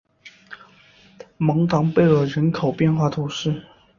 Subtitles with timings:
[1.37, 3.61] 蒙唐贝尔人口变化图示